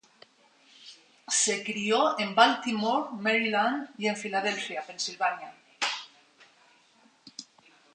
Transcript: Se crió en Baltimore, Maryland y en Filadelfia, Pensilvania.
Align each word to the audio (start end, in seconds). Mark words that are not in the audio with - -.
Se 1.39 1.63
crió 1.63 2.15
en 2.17 2.33
Baltimore, 2.33 3.09
Maryland 3.19 3.91
y 3.99 4.07
en 4.07 4.17
Filadelfia, 4.17 4.81
Pensilvania. 4.83 5.53